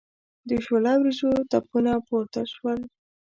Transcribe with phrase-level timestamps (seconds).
[0.49, 2.79] د شوله وریجو تپونه پورته شول.